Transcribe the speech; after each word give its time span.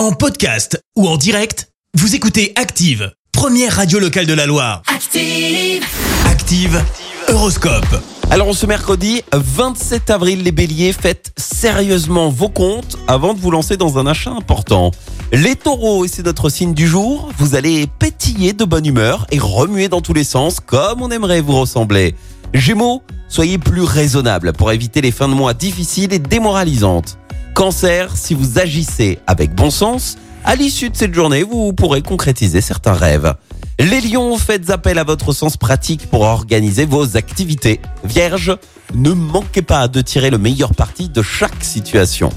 En 0.00 0.12
podcast 0.12 0.82
ou 0.96 1.06
en 1.06 1.18
direct, 1.18 1.68
vous 1.92 2.14
écoutez 2.14 2.54
Active, 2.56 3.12
première 3.32 3.76
radio 3.76 3.98
locale 3.98 4.24
de 4.24 4.32
la 4.32 4.46
Loire. 4.46 4.80
Active. 4.86 5.84
Active, 6.24 6.82
Horoscope. 7.28 8.02
Alors 8.30 8.56
ce 8.56 8.64
mercredi 8.64 9.20
27 9.34 10.08
avril, 10.08 10.42
les 10.42 10.52
béliers, 10.52 10.94
faites 10.94 11.34
sérieusement 11.36 12.30
vos 12.30 12.48
comptes 12.48 12.96
avant 13.08 13.34
de 13.34 13.40
vous 13.40 13.50
lancer 13.50 13.76
dans 13.76 13.98
un 13.98 14.06
achat 14.06 14.30
important. 14.30 14.90
Les 15.32 15.54
taureaux, 15.54 16.06
et 16.06 16.08
c'est 16.08 16.24
notre 16.24 16.48
signe 16.48 16.72
du 16.72 16.88
jour, 16.88 17.28
vous 17.36 17.54
allez 17.54 17.86
pétiller 17.98 18.54
de 18.54 18.64
bonne 18.64 18.86
humeur 18.86 19.26
et 19.30 19.38
remuer 19.38 19.90
dans 19.90 20.00
tous 20.00 20.14
les 20.14 20.24
sens 20.24 20.60
comme 20.60 21.02
on 21.02 21.10
aimerait 21.10 21.42
vous 21.42 21.60
ressembler. 21.60 22.14
Gémeaux, 22.54 23.02
soyez 23.28 23.58
plus 23.58 23.82
raisonnable 23.82 24.54
pour 24.54 24.72
éviter 24.72 25.02
les 25.02 25.12
fins 25.12 25.28
de 25.28 25.34
mois 25.34 25.52
difficiles 25.52 26.14
et 26.14 26.18
démoralisantes. 26.18 27.18
Cancer, 27.54 28.16
si 28.16 28.34
vous 28.34 28.58
agissez 28.58 29.18
avec 29.26 29.54
bon 29.54 29.70
sens, 29.70 30.16
à 30.44 30.54
l'issue 30.56 30.90
de 30.90 30.96
cette 30.96 31.14
journée, 31.14 31.42
vous 31.42 31.72
pourrez 31.72 32.02
concrétiser 32.02 32.60
certains 32.60 32.94
rêves. 32.94 33.34
Les 33.78 34.00
lions, 34.00 34.36
faites 34.36 34.70
appel 34.70 34.98
à 34.98 35.04
votre 35.04 35.32
sens 35.32 35.56
pratique 35.56 36.08
pour 36.10 36.22
organiser 36.22 36.84
vos 36.84 37.16
activités. 37.16 37.80
Vierge, 38.04 38.56
ne 38.94 39.12
manquez 39.12 39.62
pas 39.62 39.88
de 39.88 40.00
tirer 40.00 40.30
le 40.30 40.38
meilleur 40.38 40.74
parti 40.74 41.08
de 41.08 41.22
chaque 41.22 41.62
situation. 41.62 42.30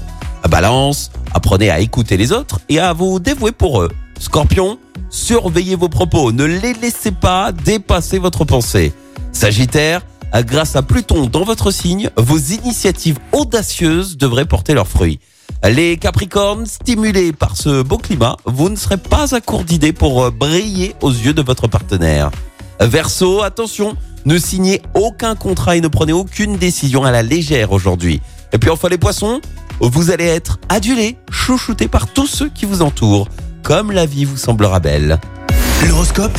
Balance, 0.48 1.10
apprenez 1.32 1.70
à 1.70 1.80
écouter 1.80 2.16
les 2.16 2.32
autres 2.32 2.60
et 2.68 2.78
à 2.78 2.92
vous 2.92 3.18
dévouer 3.18 3.52
pour 3.52 3.82
eux. 3.82 3.90
Scorpion, 4.18 4.78
surveillez 5.10 5.76
vos 5.76 5.88
propos, 5.88 6.32
ne 6.32 6.44
les 6.44 6.74
laissez 6.74 7.12
pas 7.12 7.52
dépasser 7.52 8.18
votre 8.18 8.44
pensée. 8.44 8.92
Sagittaire, 9.32 10.02
grâce 10.42 10.76
à 10.76 10.82
Pluton 10.82 11.26
dans 11.26 11.44
votre 11.44 11.70
signe, 11.70 12.10
vos 12.16 12.38
initiatives 12.38 13.18
audacieuses 13.32 14.16
devraient 14.16 14.46
porter 14.46 14.74
leurs 14.74 14.88
fruits. 14.88 15.20
Les 15.62 15.96
Capricornes, 15.96 16.66
stimulés 16.66 17.32
par 17.32 17.56
ce 17.56 17.82
beau 17.82 17.98
climat, 17.98 18.36
vous 18.44 18.68
ne 18.68 18.76
serez 18.76 18.96
pas 18.96 19.34
à 19.34 19.40
court 19.40 19.64
d'idées 19.64 19.92
pour 19.92 20.24
euh, 20.24 20.30
briller 20.30 20.94
aux 21.00 21.10
yeux 21.10 21.32
de 21.32 21.42
votre 21.42 21.68
partenaire. 21.68 22.30
Verseau, 22.80 23.42
attention, 23.42 23.96
ne 24.26 24.36
signez 24.36 24.82
aucun 24.94 25.34
contrat 25.36 25.76
et 25.76 25.80
ne 25.80 25.88
prenez 25.88 26.12
aucune 26.12 26.56
décision 26.56 27.04
à 27.04 27.10
la 27.10 27.22
légère 27.22 27.72
aujourd'hui. 27.72 28.20
Et 28.52 28.58
puis 28.58 28.70
enfin 28.70 28.88
les 28.88 28.98
poissons, 28.98 29.40
vous 29.80 30.10
allez 30.10 30.26
être 30.26 30.58
adulés, 30.68 31.16
chouchoutés 31.30 31.88
par 31.88 32.12
tous 32.12 32.26
ceux 32.26 32.48
qui 32.48 32.66
vous 32.66 32.82
entourent, 32.82 33.28
comme 33.62 33.90
la 33.90 34.06
vie 34.06 34.24
vous 34.24 34.36
semblera 34.36 34.80
belle. 34.80 35.18
L'horoscope? 35.88 36.38